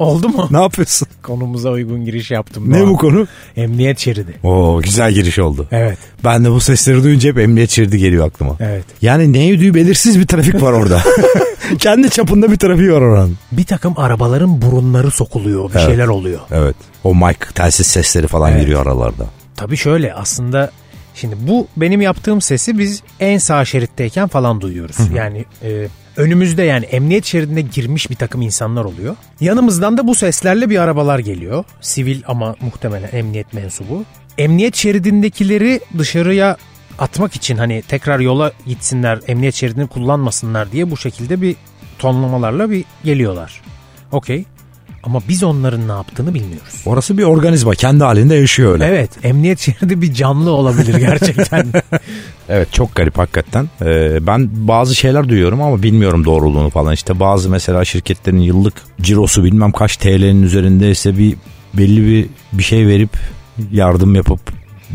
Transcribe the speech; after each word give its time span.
Oldu 0.00 0.28
mu? 0.28 0.48
Ne 0.50 0.62
yapıyorsun? 0.62 1.08
Konumuza 1.22 1.70
uygun 1.70 2.04
giriş 2.04 2.30
yaptım. 2.30 2.70
Ne 2.72 2.86
bu 2.86 2.96
konu? 2.96 3.26
Emniyet 3.56 3.98
şeridi. 3.98 4.34
Oo 4.42 4.80
güzel 4.82 5.12
giriş 5.12 5.38
oldu. 5.38 5.66
Evet. 5.70 5.98
Ben 6.24 6.44
de 6.44 6.50
bu 6.50 6.60
sesleri 6.60 7.02
duyunca 7.04 7.28
hep 7.30 7.38
emniyet 7.38 7.70
şeridi 7.70 7.98
geliyor 7.98 8.26
aklıma. 8.26 8.56
Evet. 8.60 8.84
Yani 9.02 9.32
ne 9.32 9.38
yediği 9.38 9.74
belirsiz 9.74 10.18
bir 10.20 10.26
trafik 10.26 10.62
var 10.62 10.72
orada. 10.72 11.02
Kendi 11.78 12.10
çapında 12.10 12.50
bir 12.52 12.56
trafiği 12.56 12.92
var 12.92 13.00
oranın. 13.00 13.38
Bir 13.52 13.64
takım 13.64 13.94
arabaların 13.98 14.62
burunları 14.62 15.10
sokuluyor. 15.10 15.68
Bir 15.70 15.74
Evet. 15.74 15.86
şeyler 15.86 16.06
oluyor. 16.06 16.40
Evet. 16.50 16.76
O 17.04 17.14
mic 17.14 17.38
telsiz 17.54 17.86
sesleri 17.86 18.26
falan 18.26 18.52
Evet. 18.52 18.60
giriyor 18.60 18.86
aralarda. 18.86 19.24
Tabii 19.56 19.76
şöyle 19.76 20.14
aslında 20.14 20.70
şimdi 21.14 21.36
bu 21.40 21.66
benim 21.76 22.00
yaptığım 22.00 22.40
sesi 22.40 22.78
biz 22.78 23.02
en 23.20 23.38
sağ 23.38 23.64
şeritteyken 23.64 24.28
falan 24.28 24.60
duyuyoruz. 24.60 24.96
Yani 25.14 25.44
e, 25.62 25.88
önümüzde 26.16 26.62
yani 26.62 26.84
emniyet 26.84 27.24
şeridine 27.24 27.60
girmiş 27.60 28.10
bir 28.10 28.14
takım 28.14 28.42
insanlar 28.42 28.84
oluyor. 28.84 29.16
Yanımızdan 29.40 29.98
da 29.98 30.06
bu 30.06 30.14
seslerle 30.14 30.70
bir 30.70 30.78
arabalar 30.78 31.18
geliyor. 31.18 31.64
Sivil 31.80 32.22
ama 32.26 32.56
muhtemelen 32.60 33.08
emniyet 33.12 33.52
mensubu. 33.52 34.04
Emniyet 34.38 34.76
şeridindekileri 34.76 35.80
dışarıya 35.98 36.56
atmak 36.98 37.36
için 37.36 37.56
hani 37.56 37.82
tekrar 37.88 38.20
yola 38.20 38.52
gitsinler, 38.66 39.20
emniyet 39.28 39.54
şeridini 39.54 39.86
kullanmasınlar 39.86 40.72
diye 40.72 40.90
bu 40.90 40.96
şekilde 40.96 41.42
bir 41.42 41.56
tonlamalarla 41.98 42.70
bir 42.70 42.84
geliyorlar. 43.04 43.60
Okey. 44.12 44.44
Ama 45.02 45.22
biz 45.28 45.42
onların 45.42 45.88
ne 45.88 45.92
yaptığını 45.92 46.34
bilmiyoruz. 46.34 46.82
Orası 46.86 47.18
bir 47.18 47.22
organizma. 47.22 47.74
Kendi 47.74 48.04
halinde 48.04 48.34
yaşıyor 48.34 48.72
öyle. 48.72 48.84
Evet 48.84 49.10
emniyet 49.22 49.60
şeridi 49.60 50.02
bir 50.02 50.14
canlı 50.14 50.50
olabilir 50.50 50.94
gerçekten. 50.94 51.66
Evet 52.52 52.72
çok 52.72 52.94
garip 52.94 53.18
hakikaten. 53.18 53.68
Ee, 53.82 54.26
ben 54.26 54.48
bazı 54.52 54.94
şeyler 54.94 55.28
duyuyorum 55.28 55.62
ama 55.62 55.82
bilmiyorum 55.82 56.24
doğruluğunu 56.24 56.70
falan. 56.70 56.92
İşte 56.94 57.20
bazı 57.20 57.50
mesela 57.50 57.84
şirketlerin 57.84 58.38
yıllık 58.38 58.74
cirosu 59.00 59.44
bilmem 59.44 59.72
kaç 59.72 59.96
TL'nin 59.96 60.42
üzerindeyse 60.42 61.18
bir 61.18 61.36
belli 61.74 62.06
bir 62.06 62.26
bir 62.52 62.62
şey 62.62 62.86
verip 62.86 63.10
yardım 63.72 64.14
yapıp 64.14 64.40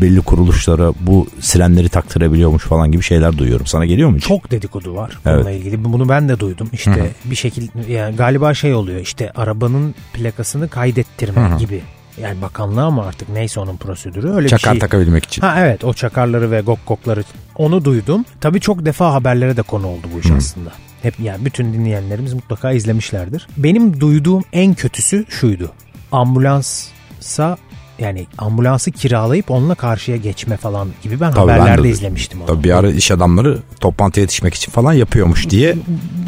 belli 0.00 0.20
kuruluşlara 0.20 0.92
bu 1.00 1.26
sirenleri 1.40 1.88
taktırabiliyormuş 1.88 2.62
falan 2.62 2.92
gibi 2.92 3.02
şeyler 3.02 3.38
duyuyorum. 3.38 3.66
Sana 3.66 3.86
geliyor 3.86 4.08
mu 4.10 4.16
hiç? 4.16 4.24
Çok 4.24 4.50
dedikodu 4.50 4.94
var 4.96 5.18
Evet. 5.26 5.36
bununla 5.36 5.50
ilgili. 5.50 5.84
Bunu 5.84 6.08
ben 6.08 6.28
de 6.28 6.40
duydum. 6.40 6.68
İşte 6.72 7.10
bir 7.24 7.36
şekilde 7.36 7.92
yani 7.92 8.16
galiba 8.16 8.54
şey 8.54 8.74
oluyor 8.74 9.00
işte 9.00 9.30
arabanın 9.34 9.94
plakasını 10.12 10.68
kaydettirme 10.68 11.50
gibi. 11.58 11.82
Yani 12.22 12.42
bakanlığa 12.42 12.84
ama 12.84 13.04
artık 13.06 13.28
neyse 13.28 13.60
onun 13.60 13.76
prosedürü 13.76 14.30
öyle 14.30 14.48
Çakar 14.48 14.74
bir 14.74 14.80
şey. 14.80 14.88
takabilmek 14.88 15.24
için. 15.24 15.42
Ha 15.42 15.54
evet 15.60 15.84
o 15.84 15.94
çakarları 15.94 16.50
ve 16.50 16.60
gok 16.60 16.86
gokları 16.86 17.24
onu 17.56 17.84
duydum. 17.84 18.24
Tabii 18.40 18.60
çok 18.60 18.84
defa 18.86 19.12
haberlere 19.14 19.56
de 19.56 19.62
konu 19.62 19.86
oldu 19.86 20.06
bu 20.14 20.20
iş 20.20 20.30
aslında. 20.30 20.70
Hep 21.02 21.20
yani 21.20 21.44
bütün 21.44 21.72
dinleyenlerimiz 21.72 22.32
mutlaka 22.32 22.72
izlemişlerdir. 22.72 23.48
Benim 23.56 24.00
duyduğum 24.00 24.42
en 24.52 24.74
kötüsü 24.74 25.24
şuydu. 25.28 25.70
Ambulansa 26.12 27.56
yani 27.98 28.26
ambulansı 28.38 28.90
kiralayıp 28.90 29.50
onunla 29.50 29.74
karşıya 29.74 30.16
geçme 30.16 30.56
falan 30.56 30.88
gibi 31.02 31.20
ben 31.20 31.32
Tabii 31.32 31.48
ben 31.48 31.56
de 31.56 31.60
haberlerde 31.60 31.88
izlemiştim 31.88 32.40
onu. 32.40 32.46
Tabii 32.46 32.64
bir 32.64 32.70
ara 32.78 32.90
iş 32.90 33.10
adamları 33.10 33.58
toplantıya 33.80 34.22
yetişmek 34.22 34.54
için 34.54 34.72
falan 34.72 34.92
yapıyormuş 34.92 35.50
diye 35.50 35.76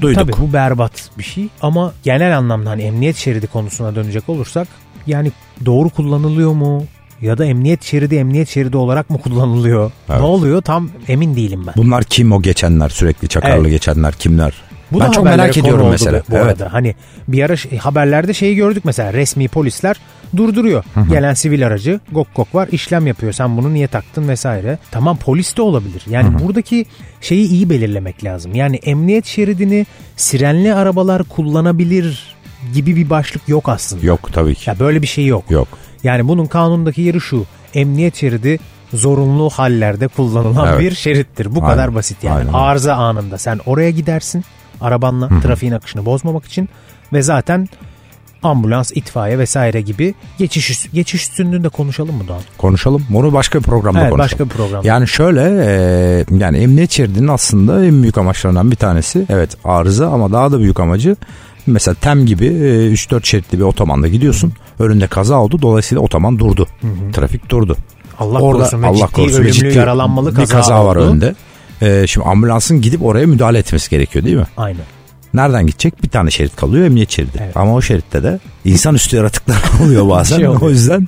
duyduk. 0.01 0.21
Tabii 0.21 0.33
bu 0.49 0.53
berbat 0.53 1.11
bir 1.19 1.23
şey 1.23 1.49
ama 1.63 1.93
genel 2.03 2.39
anlamda 2.39 2.71
hani 2.71 2.83
emniyet 2.83 3.17
şeridi 3.17 3.47
konusuna 3.47 3.95
dönecek 3.95 4.29
olursak 4.29 4.69
yani 5.07 5.33
doğru 5.67 5.89
kullanılıyor 5.89 6.53
mu? 6.53 6.85
Ya 7.23 7.39
da 7.39 7.45
emniyet 7.45 7.85
şeridi 7.85 8.15
emniyet 8.17 8.49
şeridi 8.49 8.77
olarak 8.77 9.11
mı 9.11 9.21
kullanılıyor? 9.21 9.91
Evet. 10.11 10.21
Ne 10.21 10.27
oluyor 10.27 10.63
tam 10.63 10.91
emin 11.09 11.37
değilim 11.37 11.65
ben. 11.67 11.75
Bunlar 11.77 12.05
kim 12.05 12.33
o 12.33 12.43
geçenler 12.43 12.89
sürekli 12.89 13.28
çakarlı 13.28 13.61
Evet. 13.62 13.71
geçenler 13.71 14.15
kimler? 14.15 14.53
Bu 14.93 15.00
ben 15.00 15.09
da 15.09 15.12
çok 15.12 15.25
merak 15.25 15.56
ediyorum 15.56 15.88
mesela. 15.91 16.22
Bu, 16.28 16.32
bu 16.32 16.37
arada 16.37 16.72
hani 16.72 16.94
bir 17.28 17.43
ara 17.43 17.56
şey- 17.56 17.78
haberlerde 17.78 18.34
şeyi 18.34 18.56
gördük 18.56 18.84
mesela 18.84 19.12
resmi 19.12 19.49
polisler 19.49 19.97
durduruyor. 20.37 20.84
Gelen 21.10 21.34
sivil 21.34 21.66
aracı 21.66 22.00
gok 22.12 22.34
gok 22.34 22.54
var 22.54 22.69
işlem 22.72 23.06
yapıyor. 23.06 23.32
Sen 23.32 23.56
bunu 23.56 23.75
niye 23.75 23.87
taktın 23.87 24.28
vesaire. 24.28 24.78
Tamam 24.91 25.16
polis 25.16 25.56
de 25.56 25.62
olabilir. 25.62 26.03
Yani 26.10 26.38
buradaki 26.44 26.87
şeyi 27.21 27.48
iyi 27.48 27.71
belirlemek 27.71 28.25
lazım. 28.25 28.54
Yani 28.54 28.77
emniyet 28.77 29.27
şeridini 29.27 29.87
sirenli 30.16 30.75
arabalar 30.75 31.22
kullanabilir 31.22 32.37
gibi 32.75 32.97
bir 32.97 33.10
başlık 33.10 33.48
yok 33.48 33.69
aslında. 33.69 34.06
Yok 34.06 34.32
tabii 34.32 34.54
ki. 34.54 34.71
Ya 34.71 34.78
böyle 34.78 35.03
bir 35.03 35.06
şey 35.06 35.27
yok. 35.27 35.44
Yok. 35.50 35.69
Yani 36.04 36.28
bunun 36.28 36.47
kanundaki 36.47 37.03
yeri 37.03 37.21
şu. 37.21 37.44
Emniyet 37.75 38.16
şeridi 38.16 38.59
zorunlu 38.94 39.50
hallerde 39.50 40.09
kullanılan 40.09 40.69
Evet. 40.69 40.81
bir 40.81 40.94
şerittir. 40.94 41.54
Bu 41.54 41.60
Aynen. 41.62 41.71
kadar 41.71 41.94
basit 41.94 42.25
yani. 42.25 42.38
Aynen. 42.38 42.53
Arıza 42.53 42.94
anında 42.94 43.38
sen 43.38 43.60
oraya 43.66 43.91
gidersin 43.91 44.44
arabanla 44.81 45.28
trafiğin 45.43 45.72
akışını 45.72 46.05
bozmamak 46.05 46.44
için 46.44 46.69
ve 47.12 47.22
zaten 47.22 47.69
ambulans, 48.43 48.93
itfaiye 48.94 49.39
vesaire 49.39 49.81
gibi 49.81 50.15
geçiş 50.39 50.91
geçiş 50.93 51.22
üstünlüğünde 51.22 51.69
konuşalım 51.69 52.15
mı 52.16 52.28
Doğan? 52.28 52.41
Konuşalım. 52.59 53.05
Onu 53.15 53.33
başka 53.33 53.59
bir 53.59 53.65
programda 53.65 54.00
Evet, 54.00 54.11
konuşalım. 54.11 54.31
başka 54.31 54.44
bir 54.44 54.50
programda. 54.50 54.89
Yani 54.89 55.09
şöyle 55.09 55.41
e, 55.65 56.25
yani 56.39 56.59
emniyet 56.59 56.91
şeridinin 56.91 57.28
aslında 57.28 57.84
en 57.84 58.03
büyük 58.03 58.19
amaçlarından 58.19 58.71
bir 58.71 58.77
tanesi 58.77 59.27
evet 59.28 59.50
arıza 59.65 60.09
ama 60.11 60.33
daha 60.33 60.53
da 60.53 60.59
büyük 60.59 60.81
amacı 60.81 61.16
mesela 61.66 61.95
TEM 61.95 62.27
gibi 62.27 62.47
e, 62.47 62.93
3-4 62.93 63.27
şeritli 63.27 63.59
bir 63.59 63.65
otomanda 63.65 64.09
gidiyorsun. 64.09 64.53
Önünde 64.78 65.06
kaza 65.06 65.37
oldu 65.37 65.62
dolayısıyla 65.62 66.03
otoman 66.03 66.39
durdu. 66.39 66.66
Trafik 67.12 67.50
durdu. 67.50 67.77
Allah 68.19 68.41
Orada 68.41 68.59
korusun 68.62 68.83
ve 68.83 68.87
Allah 68.87 68.97
ciddi 69.06 69.12
korusun 69.12 69.39
ölümlü 69.39 69.53
ciddi 69.53 69.78
yaralanmalı 69.78 70.31
bir 70.31 70.37
kaza, 70.37 70.55
kaza 70.56 70.87
var 70.87 70.97
oldu. 70.97 71.05
önünde. 71.05 71.34
E, 71.83 72.06
şimdi 72.06 72.27
ambulansın 72.27 72.81
gidip 72.81 73.03
oraya 73.05 73.27
müdahale 73.27 73.59
etmesi 73.59 73.91
gerekiyor 73.91 74.25
değil 74.25 74.37
mi? 74.37 74.47
Aynen. 74.56 74.83
Nereden 75.34 75.66
gidecek? 75.66 76.03
Bir 76.03 76.09
tane 76.09 76.31
şerit 76.31 76.56
kalıyor 76.56 76.87
emniyet 76.87 77.11
şeridi. 77.11 77.39
Evet. 77.43 77.56
Ama 77.56 77.75
o 77.75 77.83
şeritte 77.83 78.22
de 78.22 78.39
insanüstü 78.65 79.16
yaratıklar 79.16 79.62
oluyor 79.84 80.09
bazen. 80.09 80.37
Şey 80.37 80.47
oluyor. 80.49 80.62
O 80.62 80.71
yüzden 80.71 81.00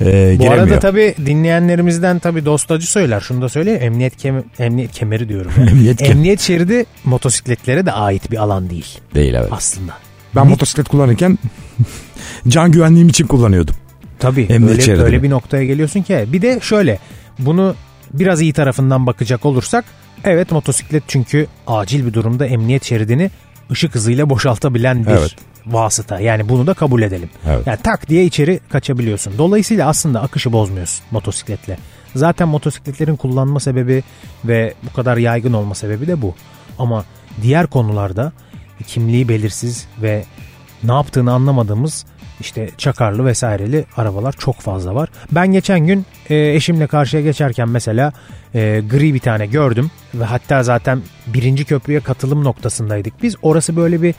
e, 0.00 0.04
Bu 0.04 0.42
giremiyor. 0.42 0.52
arada 0.52 0.78
tabii 0.78 1.14
dinleyenlerimizden 1.26 2.18
tabii 2.18 2.44
dostacı 2.44 2.90
söyler. 2.90 3.20
Şunu 3.20 3.42
da 3.42 3.48
söyleyeyim. 3.48 3.82
Emniyet, 3.82 4.16
kem 4.16 4.44
emniyet 4.58 4.92
kemeri 4.92 5.28
diyorum. 5.28 5.52
ya. 5.58 5.64
Emniyet 5.70 5.98
kem- 6.02 6.10
emniyet 6.10 6.40
şeridi 6.40 6.84
motosikletlere 7.04 7.86
de 7.86 7.92
ait 7.92 8.30
bir 8.30 8.36
alan 8.42 8.70
değil 8.70 8.98
Değil 9.14 9.34
evet. 9.34 9.48
aslında. 9.50 9.92
Ben 10.36 10.46
motosiklet 10.46 10.88
kullanırken 10.88 11.38
can 12.48 12.72
güvenliğim 12.72 13.08
için 13.08 13.26
kullanıyordum. 13.26 13.74
Tabii 14.18 14.42
Emniyet 14.42 14.70
öyle, 14.72 14.82
şeridini. 14.82 15.04
öyle 15.04 15.22
bir 15.22 15.30
noktaya 15.30 15.64
geliyorsun 15.64 16.02
ki. 16.02 16.24
Bir 16.28 16.42
de 16.42 16.58
şöyle 16.62 16.98
bunu 17.38 17.74
biraz 18.14 18.40
iyi 18.40 18.52
tarafından 18.52 19.06
bakacak 19.06 19.46
olursak 19.46 19.84
evet 20.24 20.52
motosiklet 20.52 21.02
çünkü 21.08 21.46
acil 21.66 22.06
bir 22.06 22.14
durumda 22.14 22.46
emniyet 22.46 22.84
şeridini 22.84 23.30
ışık 23.70 23.94
hızıyla 23.94 24.30
boşaltabilen 24.30 25.06
bir 25.06 25.10
Evet. 25.10 25.36
vasıta. 25.66 26.20
Yani 26.20 26.48
bunu 26.48 26.66
da 26.66 26.74
kabul 26.74 27.02
edelim. 27.02 27.30
Evet. 27.48 27.66
Yani 27.66 27.78
tak 27.82 28.08
diye 28.08 28.24
içeri 28.24 28.60
kaçabiliyorsun. 28.68 29.32
Dolayısıyla 29.38 29.88
aslında 29.88 30.22
akışı 30.22 30.52
bozmuyorsun 30.52 31.04
motosikletle. 31.10 31.78
Zaten 32.14 32.48
motosikletlerin 32.48 33.16
kullanma 33.16 33.60
sebebi 33.60 34.02
ve 34.44 34.74
bu 34.82 34.92
kadar 34.92 35.16
yaygın 35.16 35.52
olma 35.52 35.74
sebebi 35.74 36.06
de 36.06 36.22
bu. 36.22 36.34
Ama 36.78 37.04
diğer 37.42 37.66
konularda 37.66 38.32
kimliği 38.86 39.28
belirsiz 39.28 39.86
ve 40.02 40.24
ne 40.84 40.92
yaptığını 40.92 41.32
anlamadığımız 41.32 42.06
işte 42.40 42.70
çakarlı 42.78 43.26
vesaireli 43.26 43.84
arabalar 43.96 44.32
çok 44.38 44.60
fazla 44.60 44.94
var. 44.94 45.08
Ben 45.32 45.52
geçen 45.52 45.80
gün 45.86 46.06
e, 46.30 46.36
eşimle 46.54 46.86
karşıya 46.86 47.22
geçerken 47.22 47.68
mesela 47.68 48.12
e, 48.54 48.82
gri 48.90 49.14
bir 49.14 49.18
tane 49.20 49.46
gördüm 49.46 49.90
ve 50.14 50.24
hatta 50.24 50.62
zaten 50.62 51.02
birinci 51.26 51.64
köprüye 51.64 52.00
katılım 52.00 52.44
noktasındaydık 52.44 53.22
biz. 53.22 53.36
Orası 53.42 53.76
böyle 53.76 54.02
bir 54.02 54.14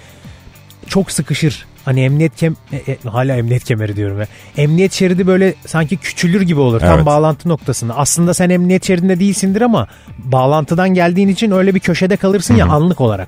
çok 0.88 1.12
sıkışır. 1.12 1.66
Hani 1.86 2.02
emniyet 2.02 2.36
kem 2.36 2.56
e, 2.72 2.92
e, 2.92 2.98
hala 3.10 3.36
emniyet 3.36 3.64
kemeri 3.64 3.96
diyorum 3.96 4.20
ya. 4.20 4.28
Emniyet 4.58 4.94
şeridi 4.94 5.28
böyle 5.28 5.54
sanki 5.66 5.98
küçülür 5.98 6.42
gibi 6.42 6.60
olur 6.60 6.80
tam 6.80 6.96
Evet. 6.96 7.06
bağlantı 7.06 7.50
noktasında. 7.50 7.98
Aslında 7.98 8.34
sen 8.34 8.50
emniyet 8.50 8.88
şeridinde 8.88 9.20
değilsindir 9.20 9.62
ama 9.62 9.88
bağlantıdan 10.18 10.90
geldiğin 10.90 11.28
için 11.28 11.52
öyle 11.52 11.76
bir 11.76 11.80
köşede 11.80 12.18
kalırsın 12.18 12.56
ya 12.56 12.66
anlık 12.66 13.02
olarak. 13.02 13.28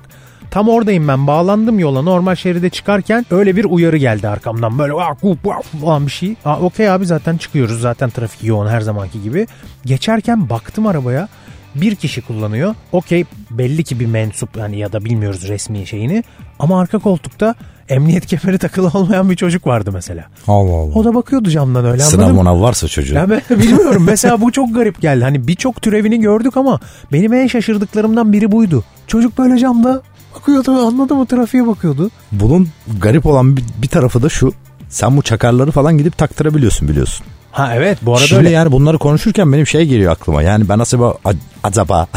Tam 0.54 0.68
oradayım 0.68 1.08
ben 1.08 1.26
bağlandım 1.26 1.78
yola 1.78 2.02
normal 2.02 2.34
şeride 2.34 2.70
çıkarken 2.70 3.26
öyle 3.30 3.56
bir 3.56 3.64
uyarı 3.64 3.96
geldi 3.96 4.28
arkamdan 4.28 4.78
böyle 4.78 4.92
vah, 4.92 5.14
vuh, 5.22 5.36
vah 5.44 5.62
falan 5.62 6.06
bir 6.06 6.10
şey. 6.10 6.34
Aa, 6.44 6.60
Okey 6.60 6.90
abi 6.90 7.06
zaten 7.06 7.36
çıkıyoruz 7.36 7.80
zaten 7.80 8.10
trafik 8.10 8.44
yoğun 8.44 8.66
her 8.66 8.80
zamanki 8.80 9.22
gibi. 9.22 9.46
Geçerken 9.84 10.50
baktım 10.50 10.86
arabaya 10.86 11.28
bir 11.74 11.94
kişi 11.94 12.22
kullanıyor. 12.22 12.74
Okey 12.92 13.24
belli 13.50 13.84
ki 13.84 14.00
bir 14.00 14.06
mensup 14.06 14.56
yani 14.56 14.78
ya 14.78 14.92
da 14.92 15.04
bilmiyoruz 15.04 15.48
resmi 15.48 15.86
şeyini. 15.86 16.24
Ama 16.58 16.80
arka 16.80 16.98
koltukta 16.98 17.54
emniyet 17.88 18.26
kemeri 18.40 18.58
takılı 18.58 18.90
olmayan 18.94 19.30
bir 19.30 19.36
çocuk 19.36 19.66
vardı 19.66 19.90
mesela. 19.92 20.24
Allah 20.48 20.76
Allah. 20.76 20.94
O 20.94 21.04
da 21.04 21.14
bakıyordu 21.14 21.50
camdan 21.50 21.84
öyle 21.84 22.02
Sınav 22.02 22.32
mınav 22.32 22.60
varsa 22.60 22.88
çocuğun. 22.88 23.16
Ya 23.16 23.30
ben 23.30 23.42
bilmiyorum 23.58 24.04
mesela 24.06 24.40
bu 24.40 24.52
çok 24.52 24.74
garip 24.74 25.00
geldi. 25.00 25.24
Hani 25.24 25.48
birçok 25.48 25.82
türevini 25.82 26.20
gördük 26.20 26.56
ama 26.56 26.80
benim 27.12 27.32
en 27.32 27.46
şaşırdıklarımdan 27.46 28.32
biri 28.32 28.52
buydu. 28.52 28.84
Çocuk 29.06 29.38
böyle 29.38 29.58
camda 29.58 30.02
bakıyordu 30.34 30.70
anladın 30.70 31.16
mı 31.16 31.26
trafiğe 31.26 31.66
bakıyordu. 31.66 32.10
Bunun 32.32 32.68
garip 33.00 33.26
olan 33.26 33.56
bir, 33.56 33.64
bir 33.82 33.88
tarafı 33.88 34.22
da 34.22 34.28
şu. 34.28 34.52
Sen 34.88 35.16
bu 35.16 35.22
çakarları 35.22 35.70
falan 35.70 35.98
gidip 35.98 36.18
taktırabiliyorsun 36.18 36.88
biliyorsun. 36.88 37.26
Ha 37.52 37.72
evet 37.74 37.98
bu 38.02 38.14
arada 38.14 38.26
Şimdi 38.26 38.38
öyle. 38.38 38.50
yani 38.50 38.72
bunları 38.72 38.98
konuşurken 38.98 39.52
benim 39.52 39.66
şey 39.66 39.86
geliyor 39.86 40.12
aklıma. 40.12 40.42
Yani 40.42 40.68
ben 40.68 40.78
acaba 40.78 41.14
acaba 41.62 42.08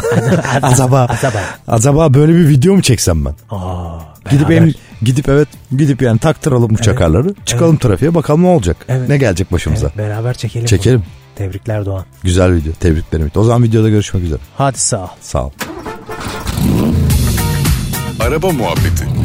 acaba 0.66 1.08
Acaba. 1.68 2.14
böyle 2.14 2.34
bir 2.34 2.48
video 2.50 2.74
mu 2.76 2.82
çeksem 2.82 3.26
ben? 3.26 3.34
Aa, 3.50 4.00
Gidip 4.32 4.52
em, 4.52 4.72
gidip 5.02 5.30
evet 5.30 5.48
gidip 5.78 6.02
yani 6.02 6.20
taktıralım 6.20 6.70
bu 6.70 6.78
çakarları. 6.78 7.34
Çıkalım 7.46 7.78
trafiğe 7.78 8.16
bakalım 8.16 8.44
ne 8.44 8.48
olacak. 8.48 8.78
Evet. 8.88 9.10
Ne 9.10 9.18
gelecek 9.18 9.52
başımıza. 9.52 9.88
Evet, 9.88 9.98
beraber 9.98 10.34
çekelim. 10.34 10.62
bunu. 10.62 10.70
Çekelim. 10.70 11.04
Tebrikler 11.36 11.86
Doğan. 11.86 12.06
Güzel 12.24 12.54
video. 12.54 12.74
Tebriklerim. 12.74 13.32
O 13.36 13.44
zaman 13.44 13.64
videoda 13.64 13.90
görüşmek 13.90 14.24
üzere. 14.24 14.40
Hadi 14.58 14.80
sağ 14.80 15.04
ol. 15.04 15.08
Sağ 15.22 15.46
ol. 15.46 15.52
Araba 18.28 18.52
Muhabbeti 18.52 19.17